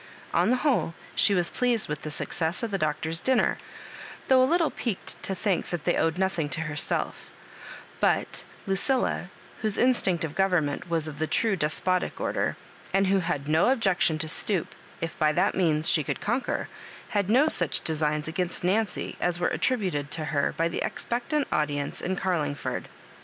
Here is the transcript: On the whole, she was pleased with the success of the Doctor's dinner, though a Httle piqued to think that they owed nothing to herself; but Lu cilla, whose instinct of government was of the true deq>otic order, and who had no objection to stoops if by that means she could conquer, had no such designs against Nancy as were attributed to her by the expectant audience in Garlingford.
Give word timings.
On 0.33 0.49
the 0.49 0.55
whole, 0.55 0.95
she 1.13 1.35
was 1.35 1.51
pleased 1.51 1.87
with 1.87 2.01
the 2.01 2.09
success 2.09 2.63
of 2.63 2.71
the 2.71 2.79
Doctor's 2.79 3.21
dinner, 3.21 3.59
though 4.29 4.41
a 4.41 4.47
Httle 4.47 4.75
piqued 4.75 5.21
to 5.21 5.35
think 5.35 5.69
that 5.69 5.83
they 5.85 5.95
owed 5.95 6.17
nothing 6.17 6.49
to 6.49 6.61
herself; 6.61 7.29
but 7.99 8.43
Lu 8.65 8.73
cilla, 8.73 9.29
whose 9.61 9.77
instinct 9.77 10.23
of 10.23 10.33
government 10.33 10.89
was 10.89 11.07
of 11.07 11.19
the 11.19 11.27
true 11.27 11.55
deq>otic 11.55 12.19
order, 12.19 12.57
and 12.91 13.05
who 13.05 13.19
had 13.19 13.47
no 13.47 13.69
objection 13.69 14.17
to 14.17 14.27
stoops 14.27 14.75
if 15.01 15.15
by 15.19 15.31
that 15.31 15.53
means 15.53 15.87
she 15.87 16.03
could 16.03 16.19
conquer, 16.19 16.67
had 17.09 17.29
no 17.29 17.47
such 17.47 17.83
designs 17.83 18.27
against 18.27 18.63
Nancy 18.63 19.17
as 19.21 19.39
were 19.39 19.49
attributed 19.49 20.09
to 20.09 20.25
her 20.25 20.51
by 20.57 20.67
the 20.67 20.81
expectant 20.83 21.47
audience 21.51 22.01
in 22.01 22.15
Garlingford. 22.15 22.85